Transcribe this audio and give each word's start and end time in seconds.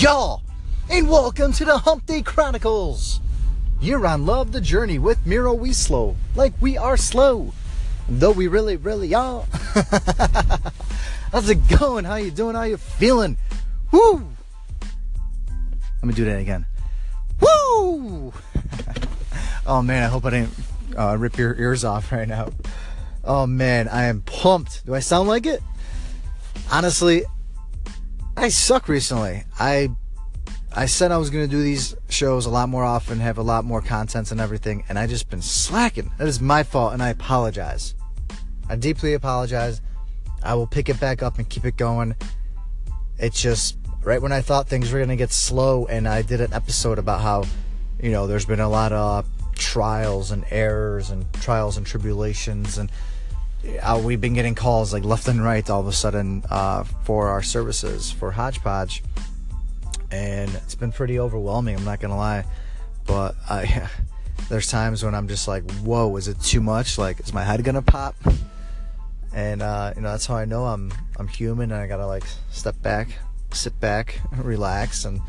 y'all, 0.00 0.40
and 0.88 1.10
welcome 1.10 1.52
to 1.52 1.62
the 1.62 1.76
Hump 1.76 2.06
Day 2.06 2.22
Chronicles. 2.22 3.20
You're 3.82 4.06
on 4.06 4.24
Love 4.24 4.50
the 4.50 4.60
Journey 4.60 4.98
with 4.98 5.26
Miro 5.26 5.52
Wieslow, 5.52 6.16
like 6.34 6.54
we 6.58 6.78
are 6.78 6.96
slow, 6.96 7.52
though 8.08 8.30
we 8.30 8.48
really, 8.48 8.76
really 8.76 9.14
are. 9.14 9.44
How's 11.32 11.50
it 11.50 11.68
going? 11.78 12.06
How 12.06 12.14
you 12.14 12.30
doing? 12.30 12.54
How 12.54 12.62
you 12.62 12.78
feeling? 12.78 13.36
Woo! 13.92 14.26
Let 14.80 16.04
me 16.04 16.14
do 16.14 16.24
that 16.24 16.38
again. 16.38 16.64
Woo! 17.38 18.32
oh 19.66 19.82
man, 19.82 20.04
I 20.04 20.06
hope 20.06 20.24
I 20.24 20.30
didn't 20.30 20.54
uh, 20.96 21.16
rip 21.18 21.36
your 21.36 21.54
ears 21.56 21.84
off 21.84 22.10
right 22.10 22.26
now. 22.26 22.48
Oh 23.22 23.46
man, 23.46 23.86
I 23.86 24.04
am 24.04 24.22
pumped. 24.22 24.86
Do 24.86 24.94
I 24.94 25.00
sound 25.00 25.28
like 25.28 25.44
it? 25.44 25.62
Honestly, 26.72 27.26
I 28.40 28.48
suck 28.48 28.88
recently. 28.88 29.44
I 29.58 29.90
I 30.72 30.86
said 30.86 31.10
I 31.10 31.16
was 31.16 31.30
going 31.30 31.44
to 31.44 31.50
do 31.50 31.62
these 31.62 31.96
shows 32.08 32.46
a 32.46 32.50
lot 32.50 32.68
more 32.68 32.84
often, 32.84 33.18
have 33.18 33.38
a 33.38 33.42
lot 33.42 33.64
more 33.64 33.82
content 33.82 34.30
and 34.30 34.40
everything, 34.40 34.84
and 34.88 34.98
I 34.98 35.08
just 35.08 35.28
been 35.28 35.42
slacking. 35.42 36.12
That 36.18 36.28
is 36.28 36.40
my 36.40 36.62
fault, 36.62 36.92
and 36.92 37.02
I 37.02 37.08
apologize. 37.08 37.94
I 38.68 38.76
deeply 38.76 39.14
apologize. 39.14 39.80
I 40.44 40.54
will 40.54 40.68
pick 40.68 40.88
it 40.88 41.00
back 41.00 41.22
up 41.22 41.38
and 41.38 41.48
keep 41.48 41.64
it 41.64 41.76
going. 41.76 42.14
It's 43.18 43.42
just 43.42 43.78
right 44.02 44.22
when 44.22 44.30
I 44.30 44.42
thought 44.42 44.68
things 44.68 44.92
were 44.92 45.00
going 45.00 45.08
to 45.08 45.16
get 45.16 45.32
slow, 45.32 45.86
and 45.86 46.06
I 46.06 46.22
did 46.22 46.40
an 46.40 46.52
episode 46.52 47.00
about 47.00 47.20
how, 47.20 47.44
you 48.00 48.12
know, 48.12 48.28
there's 48.28 48.46
been 48.46 48.60
a 48.60 48.68
lot 48.68 48.92
of 48.92 49.26
trials 49.56 50.30
and 50.30 50.44
errors 50.50 51.10
and 51.10 51.30
trials 51.34 51.78
and 51.78 51.84
tribulations, 51.84 52.78
and 52.78 52.92
uh, 53.82 54.00
we've 54.02 54.20
been 54.20 54.34
getting 54.34 54.54
calls 54.54 54.92
like 54.92 55.04
left 55.04 55.26
and 55.26 55.42
right 55.42 55.68
all 55.68 55.80
of 55.80 55.88
a 55.88 55.92
sudden 55.92 56.44
uh, 56.48 56.84
for 56.84 57.28
our 57.28 57.42
services 57.42 58.10
for 58.10 58.30
Hodgepodge 58.30 59.02
and 60.10 60.50
it's 60.54 60.74
been 60.74 60.92
pretty 60.92 61.18
overwhelming. 61.18 61.76
I'm 61.76 61.84
not 61.84 62.00
gonna 62.00 62.16
lie, 62.16 62.44
but 63.06 63.34
I 63.48 63.88
there's 64.48 64.68
times 64.68 65.04
when 65.04 65.14
I'm 65.14 65.28
just 65.28 65.46
like, 65.46 65.70
whoa, 65.82 66.16
is 66.16 66.28
it 66.28 66.40
too 66.40 66.60
much? 66.60 66.98
Like, 66.98 67.20
is 67.20 67.32
my 67.32 67.44
head 67.44 67.62
gonna 67.64 67.82
pop? 67.82 68.16
And 69.32 69.62
uh, 69.62 69.92
you 69.94 70.02
know 70.02 70.10
that's 70.10 70.26
how 70.26 70.36
I 70.36 70.44
know 70.44 70.64
I'm 70.64 70.92
I'm 71.16 71.28
human, 71.28 71.70
and 71.70 71.80
I 71.80 71.86
gotta 71.86 72.06
like 72.06 72.24
step 72.50 72.80
back, 72.82 73.08
sit 73.52 73.78
back, 73.80 74.20
relax, 74.36 75.04
and 75.04 75.20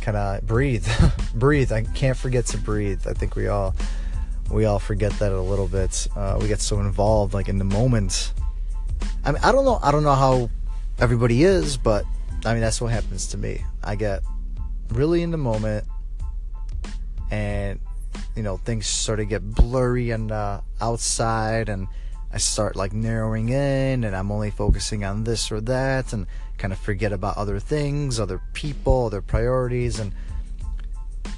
kind 0.00 0.16
of 0.16 0.46
breathe, 0.46 0.86
breathe. 1.34 1.72
I 1.72 1.82
can't 1.82 2.16
forget 2.16 2.46
to 2.46 2.58
breathe. 2.58 3.06
I 3.06 3.12
think 3.12 3.36
we 3.36 3.46
all 3.46 3.74
we 4.50 4.64
all 4.64 4.78
forget 4.78 5.12
that 5.20 5.32
a 5.32 5.40
little 5.40 5.68
bit. 5.68 6.08
Uh, 6.16 6.38
we 6.40 6.48
get 6.48 6.60
so 6.60 6.80
involved, 6.80 7.34
like 7.34 7.48
in 7.48 7.58
the 7.58 7.64
moment. 7.64 8.32
I 9.24 9.32
mean, 9.32 9.42
I 9.42 9.52
don't 9.52 9.64
know. 9.64 9.78
I 9.82 9.92
don't 9.92 10.02
know 10.02 10.14
how 10.14 10.50
everybody 10.98 11.44
is, 11.44 11.76
but 11.76 12.04
I 12.44 12.52
mean, 12.52 12.60
that's 12.60 12.80
what 12.80 12.92
happens 12.92 13.26
to 13.28 13.38
me. 13.38 13.64
I 13.82 13.96
get 13.96 14.22
really 14.90 15.22
in 15.22 15.30
the 15.30 15.36
moment, 15.38 15.84
and 17.30 17.80
you 18.34 18.42
know, 18.42 18.56
things 18.58 18.86
sort 18.86 19.20
of 19.20 19.28
get 19.28 19.42
blurry 19.42 20.10
and 20.10 20.30
uh, 20.30 20.60
outside, 20.80 21.68
and 21.68 21.88
I 22.32 22.38
start 22.38 22.76
like 22.76 22.92
narrowing 22.92 23.48
in, 23.48 24.04
and 24.04 24.14
I'm 24.14 24.30
only 24.30 24.50
focusing 24.50 25.04
on 25.04 25.24
this 25.24 25.50
or 25.50 25.60
that, 25.62 26.12
and 26.12 26.26
kind 26.58 26.72
of 26.72 26.78
forget 26.78 27.12
about 27.12 27.36
other 27.36 27.58
things, 27.58 28.20
other 28.20 28.40
people, 28.52 29.06
other 29.06 29.22
priorities, 29.22 29.98
and 29.98 30.12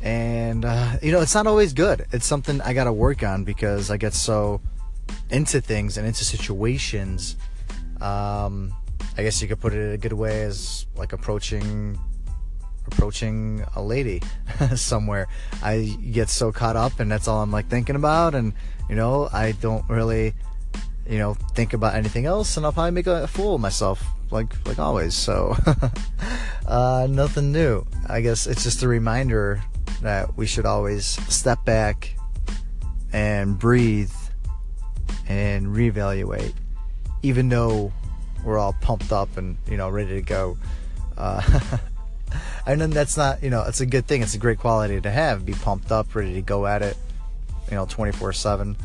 and 0.03 0.65
uh, 0.65 0.97
you 1.03 1.13
know, 1.13 1.21
it's 1.21 1.35
not 1.35 1.47
always 1.47 1.73
good. 1.73 2.07
It's 2.13 2.27
something 2.27 2.61
I 2.61 2.73
got 2.73 2.85
to 2.85 2.93
work 2.93 3.23
on 3.23 3.45
because 3.45 3.91
I 3.91 3.97
get 3.97 4.15
so 4.15 4.61
into 5.31 5.61
things 5.61 5.97
and 5.97 6.07
into 6.07 6.25
situations. 6.25 7.37
Um, 8.01 8.73
I 9.19 9.25
guess 9.25 9.43
you 9.43 9.49
could 9.49 9.61
put 9.61 9.75
it 9.75 9.93
a 9.93 9.99
good 9.99 10.13
way 10.13 10.43
as 10.43 10.87
like 10.95 11.13
approaching 11.13 11.99
approaching 12.87 13.65
a 13.75 13.83
lady 13.83 14.23
somewhere. 14.77 15.27
I 15.61 15.99
get 16.13 16.29
so 16.29 16.53
caught 16.53 16.77
up 16.77 17.01
and 17.01 17.11
that's 17.11 17.27
all 17.27 17.43
I'm 17.43 17.51
like 17.51 17.69
thinking 17.69 17.97
about 17.97 18.37
and 18.37 18.55
you 18.89 18.95
know, 18.95 19.29
I 19.33 19.53
don't 19.53 19.87
really 19.89 20.35
you 21.05 21.19
know, 21.19 21.35
think 21.35 21.73
about 21.73 21.97
anything 21.97 22.27
else 22.27 22.57
and 22.57 22.65
I'll 22.65 22.73
probably 22.73 22.93
make 22.93 23.09
a 23.09 23.27
fool 23.27 23.57
of 23.57 23.61
myself 23.61 24.07
like 24.31 24.55
like 24.69 24.79
always. 24.79 25.17
So 25.17 25.57
uh, 26.67 27.09
nothing 27.11 27.51
new. 27.51 27.85
I 28.07 28.21
guess 28.21 28.47
it's 28.47 28.63
just 28.63 28.85
a 28.85 28.89
reminder 28.89 29.61
that 30.01 30.37
we 30.37 30.47
should 30.47 30.65
always 30.65 31.05
step 31.05 31.65
back 31.65 32.15
and 33.13 33.59
breathe 33.59 34.13
and 35.27 35.67
reevaluate 35.67 36.53
even 37.23 37.49
though 37.49 37.93
we're 38.45 38.59
all 38.59 38.75
pumped 38.81 39.13
up 39.13 39.37
and 39.37 39.57
you 39.69 39.77
know 39.77 39.89
ready 39.89 40.15
to 40.15 40.23
go. 40.23 40.57
Uh, 41.17 41.43
and 42.67 42.81
then 42.81 42.91
that's 42.91 43.17
not 43.17 43.43
you 43.43 43.51
know 43.51 43.63
it's 43.63 43.81
a 43.81 43.87
good 43.87 44.07
thing. 44.07 44.23
It's 44.23 44.35
a 44.35 44.39
great 44.39 44.59
quality 44.59 45.01
to 45.01 45.11
have. 45.11 45.45
Be 45.45 45.55
pumped 45.55 45.93
up, 45.93 46.15
ready 46.15 46.35
to 46.35 46.43
go 46.43 46.67
at 46.67 46.83
it. 46.83 46.97
You 47.71 47.77
know, 47.77 47.87
24 47.87 48.33
seven. 48.33 48.77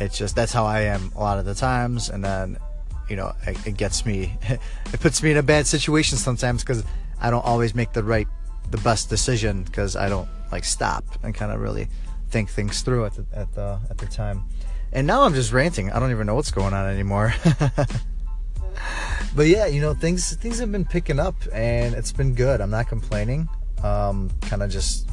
It's 0.00 0.16
just 0.16 0.36
that's 0.36 0.52
how 0.52 0.64
I 0.64 0.80
am 0.82 1.10
a 1.16 1.20
lot 1.20 1.38
of 1.38 1.44
the 1.44 1.54
times, 1.54 2.08
and 2.08 2.24
then 2.24 2.58
you 3.08 3.16
know 3.16 3.32
it, 3.46 3.66
it 3.66 3.76
gets 3.76 4.06
me, 4.06 4.36
it 4.42 5.00
puts 5.00 5.22
me 5.22 5.30
in 5.30 5.36
a 5.36 5.42
bad 5.42 5.66
situation 5.66 6.18
sometimes 6.18 6.62
because 6.62 6.84
I 7.20 7.30
don't 7.30 7.44
always 7.44 7.74
make 7.74 7.92
the 7.92 8.04
right, 8.04 8.28
the 8.70 8.78
best 8.78 9.08
decision 9.08 9.64
because 9.64 9.96
I 9.96 10.08
don't 10.08 10.28
like 10.52 10.64
stop 10.64 11.04
and 11.22 11.34
kind 11.34 11.52
of 11.52 11.60
really 11.60 11.88
think 12.30 12.50
things 12.50 12.82
through 12.82 13.06
at 13.06 13.14
the 13.14 13.26
at 13.32 13.52
the 13.54 13.78
at 13.90 13.98
the 13.98 14.06
time. 14.06 14.44
And 14.92 15.06
now 15.06 15.22
I'm 15.22 15.34
just 15.34 15.52
ranting. 15.52 15.90
I 15.90 15.98
don't 15.98 16.10
even 16.10 16.26
know 16.26 16.34
what's 16.34 16.50
going 16.50 16.72
on 16.72 16.88
anymore. 16.88 17.34
but 19.34 19.46
yeah, 19.46 19.66
you 19.66 19.80
know 19.80 19.94
things 19.94 20.36
things 20.36 20.58
have 20.58 20.72
been 20.72 20.84
picking 20.84 21.18
up 21.18 21.36
and 21.52 21.94
it's 21.94 22.12
been 22.12 22.34
good. 22.34 22.60
I'm 22.60 22.70
not 22.70 22.88
complaining. 22.88 23.48
Um, 23.82 24.30
kind 24.42 24.62
of 24.62 24.70
just 24.70 25.08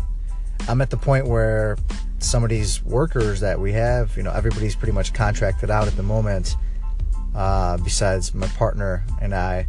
I'm 0.67 0.81
at 0.81 0.89
the 0.89 0.97
point 0.97 1.27
where 1.27 1.77
some 2.19 2.43
of 2.43 2.49
these 2.49 2.83
workers 2.83 3.39
that 3.41 3.59
we 3.59 3.71
have, 3.73 4.15
you 4.17 4.23
know, 4.23 4.31
everybody's 4.31 4.75
pretty 4.75 4.93
much 4.93 5.13
contracted 5.13 5.69
out 5.69 5.87
at 5.87 5.95
the 5.95 6.03
moment. 6.03 6.55
Uh, 7.35 7.75
besides 7.77 8.33
my 8.33 8.47
partner 8.47 9.03
and 9.21 9.35
I, 9.35 9.67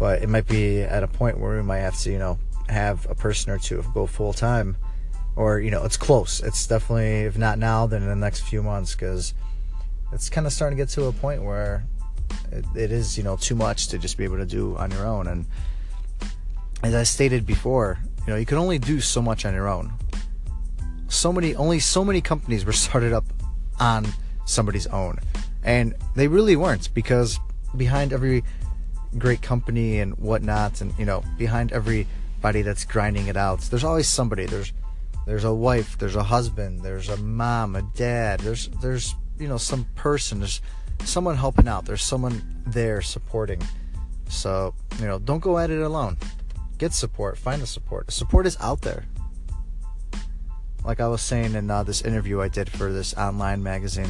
but 0.00 0.20
it 0.20 0.28
might 0.28 0.48
be 0.48 0.80
at 0.80 1.04
a 1.04 1.06
point 1.06 1.38
where 1.38 1.56
we 1.56 1.62
might 1.62 1.78
have 1.78 1.96
to, 2.00 2.10
you 2.10 2.18
know, 2.18 2.40
have 2.68 3.08
a 3.08 3.14
person 3.14 3.52
or 3.52 3.58
two 3.58 3.84
go 3.94 4.04
full 4.04 4.32
time, 4.32 4.76
or 5.36 5.60
you 5.60 5.70
know, 5.70 5.84
it's 5.84 5.96
close. 5.96 6.40
It's 6.40 6.66
definitely 6.66 7.20
if 7.20 7.38
not 7.38 7.60
now, 7.60 7.86
then 7.86 8.02
in 8.02 8.08
the 8.08 8.16
next 8.16 8.40
few 8.40 8.64
months, 8.64 8.96
because 8.96 9.32
it's 10.12 10.28
kind 10.28 10.44
of 10.44 10.52
starting 10.52 10.76
to 10.76 10.82
get 10.82 10.88
to 10.90 11.04
a 11.04 11.12
point 11.12 11.44
where 11.44 11.84
it, 12.50 12.92
is 12.92 13.16
you 13.16 13.24
know 13.24 13.36
too 13.36 13.54
much 13.54 13.88
to 13.88 13.98
just 13.98 14.16
be 14.16 14.24
able 14.24 14.38
to 14.38 14.46
do 14.46 14.76
on 14.76 14.90
your 14.90 15.06
own. 15.06 15.26
And 15.26 15.46
as 16.82 16.94
i 16.94 17.04
stated 17.04 17.46
before 17.46 17.98
you 18.26 18.32
know 18.32 18.36
you 18.36 18.46
can 18.46 18.58
only 18.58 18.78
do 18.78 19.00
so 19.00 19.22
much 19.22 19.44
on 19.44 19.54
your 19.54 19.68
own. 19.68 19.92
So 21.08 21.32
many 21.32 21.54
only 21.54 21.78
so 21.78 22.04
many 22.04 22.20
companies 22.20 22.64
were 22.64 22.72
started 22.86 23.12
up 23.12 23.24
on 23.80 24.06
somebody's 24.44 24.86
own. 24.88 25.18
And 25.64 25.94
they 26.16 26.28
really 26.28 26.56
weren't 26.56 26.92
because 26.92 27.38
behind 27.76 28.12
every 28.12 28.42
great 29.18 29.42
company 29.42 30.00
and 30.00 30.16
whatnot 30.18 30.80
and 30.80 30.92
you 30.98 31.04
know 31.04 31.22
behind 31.38 31.72
everybody 31.72 32.62
that's 32.62 32.84
grinding 32.84 33.26
it 33.26 33.36
out 33.36 33.60
there's 33.62 33.84
always 33.84 34.08
somebody. 34.08 34.46
There's 34.46 34.72
there's 35.26 35.44
a 35.44 35.54
wife 35.54 35.98
there's 35.98 36.16
a 36.16 36.22
husband 36.22 36.80
there's 36.82 37.08
a 37.08 37.16
mom 37.16 37.76
a 37.76 37.82
dad 37.94 38.40
there's 38.40 38.68
there's 38.80 39.14
you 39.38 39.48
know 39.48 39.56
some 39.56 39.84
person 39.94 40.40
there's 40.40 40.60
someone 41.04 41.36
helping 41.36 41.68
out. 41.68 41.84
There's 41.84 42.02
someone 42.02 42.62
there 42.66 43.02
supporting. 43.02 43.60
So, 44.28 44.74
you 44.98 45.06
know, 45.06 45.18
don't 45.18 45.40
go 45.40 45.58
at 45.58 45.70
it 45.70 45.80
alone. 45.80 46.16
Get 46.78 46.92
support. 46.92 47.36
Find 47.38 47.60
the 47.60 47.66
support. 47.66 48.10
Support 48.10 48.46
is 48.46 48.56
out 48.60 48.80
there. 48.80 49.04
Like 50.84 51.00
I 51.00 51.08
was 51.08 51.22
saying 51.22 51.54
in 51.54 51.70
uh, 51.70 51.82
this 51.82 52.02
interview 52.02 52.40
I 52.40 52.48
did 52.48 52.68
for 52.68 52.92
this 52.92 53.14
online 53.14 53.62
magazine, 53.62 54.08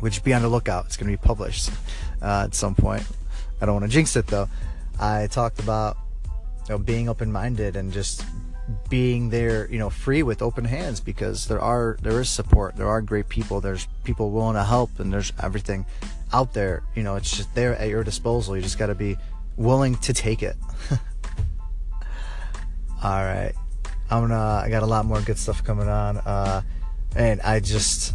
which 0.00 0.24
be 0.24 0.32
on 0.32 0.42
the 0.42 0.48
lookout. 0.48 0.86
It's 0.86 0.96
going 0.96 1.10
to 1.10 1.18
be 1.18 1.22
published 1.22 1.70
uh, 2.22 2.44
at 2.44 2.54
some 2.54 2.74
point. 2.74 3.04
I 3.60 3.66
don't 3.66 3.74
want 3.74 3.84
to 3.84 3.90
jinx 3.90 4.16
it 4.16 4.26
though. 4.26 4.48
I 4.98 5.26
talked 5.26 5.58
about 5.58 5.96
you 6.68 6.74
know, 6.74 6.78
being 6.78 7.08
open 7.08 7.30
minded 7.30 7.76
and 7.76 7.92
just 7.92 8.24
being 8.88 9.30
there, 9.30 9.70
you 9.70 9.78
know, 9.78 9.90
free 9.90 10.22
with 10.22 10.40
open 10.42 10.64
hands 10.64 11.00
because 11.00 11.46
there 11.46 11.60
are 11.60 11.98
there 12.02 12.20
is 12.20 12.28
support. 12.30 12.76
There 12.76 12.88
are 12.88 13.00
great 13.00 13.28
people. 13.28 13.60
There's 13.60 13.86
people 14.04 14.30
willing 14.30 14.54
to 14.54 14.64
help, 14.64 14.98
and 14.98 15.12
there's 15.12 15.32
everything 15.42 15.84
out 16.32 16.54
there. 16.54 16.82
You 16.94 17.02
know, 17.02 17.16
it's 17.16 17.36
just 17.36 17.54
there 17.54 17.76
at 17.76 17.88
your 17.88 18.04
disposal. 18.04 18.56
You 18.56 18.62
just 18.62 18.78
got 18.78 18.86
to 18.86 18.94
be 18.94 19.16
willing 19.56 19.96
to 19.96 20.12
take 20.12 20.42
it. 20.42 20.56
All 23.02 23.24
right, 23.24 23.52
I'm 24.10 24.28
gonna. 24.28 24.62
I 24.64 24.70
got 24.70 24.82
a 24.82 24.86
lot 24.86 25.04
more 25.04 25.20
good 25.20 25.38
stuff 25.38 25.62
coming 25.62 25.88
on, 25.88 26.18
uh, 26.18 26.62
and 27.16 27.40
I 27.42 27.60
just. 27.60 28.14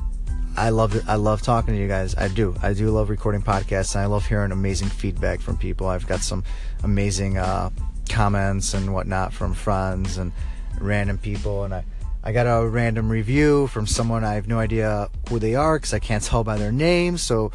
I 0.58 0.72
love 0.72 0.96
it. 0.96 1.04
I 1.08 1.16
love 1.16 1.42
talking 1.42 1.74
to 1.76 1.80
you 1.80 1.88
guys. 1.88 2.16
I 2.16 2.28
do. 2.28 2.56
I 2.62 2.74
do 2.74 2.90
love 2.90 3.10
recording 3.10 3.42
podcasts, 3.42 3.96
and 3.96 4.02
I 4.04 4.08
love 4.08 4.26
hearing 4.26 4.52
amazing 4.52 4.90
feedback 4.90 5.40
from 5.40 5.58
people. 5.58 5.88
I've 5.88 6.08
got 6.08 6.22
some 6.22 6.44
amazing 6.84 7.38
uh, 7.38 7.70
comments 8.10 8.74
and 8.74 8.94
whatnot 8.94 9.34
from 9.34 9.54
friends 9.54 10.18
and 10.18 10.32
random 10.80 11.18
people. 11.18 11.64
And 11.64 11.74
I, 11.74 11.86
I 12.24 12.32
got 12.32 12.44
a 12.44 12.68
random 12.68 13.10
review 13.10 13.68
from 13.68 13.88
someone 13.88 14.24
I 14.24 14.34
have 14.34 14.48
no 14.48 14.60
idea 14.60 15.10
who 15.30 15.40
they 15.40 15.56
are 15.56 15.78
because 15.78 15.94
I 15.94 16.00
can't 16.00 16.24
tell 16.24 16.44
by 16.44 16.58
their 16.58 16.72
name. 16.72 17.18
So, 17.18 17.52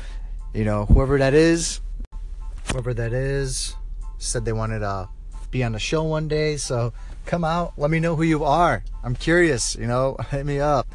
you 0.54 0.64
know, 0.64 0.86
whoever 0.86 1.18
that 1.18 1.34
is, 1.34 1.80
whoever 2.72 2.94
that 2.94 3.12
is, 3.12 3.74
said 4.18 4.44
they 4.44 4.52
wanted 4.52 4.78
to 4.78 5.08
be 5.50 5.62
on 5.62 5.72
the 5.72 5.78
show 5.78 6.02
one 6.02 6.28
day. 6.28 6.56
So 6.56 6.92
come 7.26 7.44
out, 7.44 7.74
let 7.76 7.90
me 7.90 8.00
know 8.00 8.16
who 8.16 8.22
you 8.22 8.44
are. 8.44 8.82
I'm 9.02 9.14
curious, 9.14 9.76
you 9.76 9.86
know, 9.86 10.16
hit 10.30 10.46
me 10.46 10.60
up. 10.60 10.88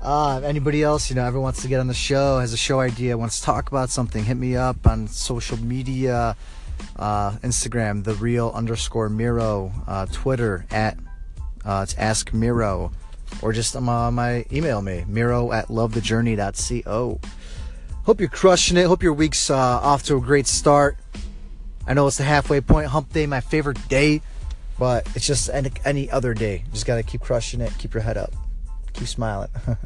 Uh, 0.00 0.40
anybody 0.44 0.82
else, 0.82 1.10
you 1.10 1.16
know, 1.16 1.24
ever 1.24 1.40
wants 1.40 1.62
to 1.62 1.68
get 1.68 1.80
on 1.80 1.88
the 1.88 1.94
show, 1.94 2.38
has 2.38 2.52
a 2.52 2.56
show 2.56 2.78
idea, 2.78 3.18
wants 3.18 3.40
to 3.40 3.46
talk 3.46 3.68
about 3.68 3.90
something, 3.90 4.24
hit 4.24 4.36
me 4.36 4.54
up 4.54 4.86
on 4.86 5.08
social 5.08 5.56
media, 5.56 6.36
uh, 6.96 7.32
Instagram, 7.38 8.04
the 8.04 8.14
real 8.14 8.50
underscore 8.54 9.08
Miro, 9.08 9.72
uh, 9.86 10.06
Twitter 10.06 10.66
at 10.70 10.98
uh, 11.64 11.80
it's 11.82 11.94
Ask 11.98 12.32
Miro, 12.32 12.92
or 13.42 13.52
just 13.52 13.76
um, 13.76 13.88
uh, 13.88 14.10
my 14.10 14.46
email 14.52 14.80
me 14.80 15.04
Miro 15.06 15.52
at 15.52 15.68
lovethejourney.co. 15.68 17.20
Hope 18.04 18.20
you're 18.20 18.28
crushing 18.30 18.78
it. 18.78 18.86
Hope 18.86 19.02
your 19.02 19.12
week's 19.12 19.50
uh, 19.50 19.56
off 19.56 20.02
to 20.04 20.16
a 20.16 20.20
great 20.20 20.46
start. 20.46 20.96
I 21.86 21.94
know 21.94 22.06
it's 22.06 22.18
the 22.18 22.24
halfway 22.24 22.60
point, 22.60 22.86
hump 22.86 23.12
day, 23.12 23.26
my 23.26 23.40
favorite 23.40 23.86
day, 23.88 24.22
but 24.78 25.06
it's 25.14 25.26
just 25.26 25.50
any, 25.50 25.70
any 25.84 26.10
other 26.10 26.32
day. 26.32 26.64
Just 26.72 26.86
gotta 26.86 27.02
keep 27.02 27.20
crushing 27.20 27.60
it. 27.60 27.72
Keep 27.78 27.94
your 27.94 28.02
head 28.02 28.16
up. 28.16 28.32
Keep 28.94 29.08
smiling. 29.08 29.50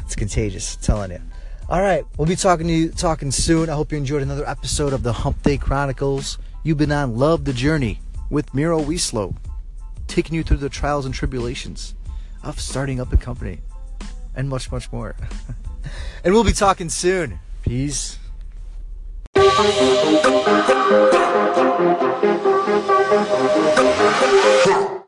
it's 0.00 0.16
contagious, 0.16 0.76
I'm 0.76 0.82
telling 0.82 1.10
you. 1.12 1.20
All 1.68 1.82
right, 1.82 2.06
we'll 2.16 2.28
be 2.28 2.36
talking 2.36 2.68
to 2.68 2.72
you 2.72 2.90
talking 2.90 3.32
soon. 3.32 3.68
I 3.68 3.74
hope 3.74 3.90
you 3.90 3.98
enjoyed 3.98 4.22
another 4.22 4.48
episode 4.48 4.92
of 4.92 5.02
the 5.02 5.12
Hump 5.12 5.42
Day 5.42 5.58
Chronicles. 5.58 6.38
You've 6.62 6.78
been 6.78 6.92
on 6.92 7.16
Love 7.16 7.44
the 7.44 7.52
Journey 7.52 7.98
with 8.30 8.54
Miro 8.54 8.80
Wieslow, 8.80 9.34
taking 10.06 10.36
you 10.36 10.44
through 10.44 10.58
the 10.58 10.68
trials 10.68 11.06
and 11.06 11.12
tribulations 11.12 11.96
of 12.44 12.60
starting 12.60 13.00
up 13.00 13.12
a 13.12 13.16
company 13.16 13.58
and 14.36 14.48
much, 14.48 14.70
much 14.70 14.92
more. 14.92 15.16
and 16.24 16.32
we'll 16.32 16.44
be 16.44 16.52
talking 16.52 16.88
soon. 16.88 17.40
Peace. 17.62 18.16